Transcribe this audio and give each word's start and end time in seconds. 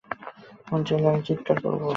মন 0.67 0.79
চাইলে 0.87 1.07
আমি 1.11 1.21
চিৎকার 1.27 1.57
করব। 1.63 1.83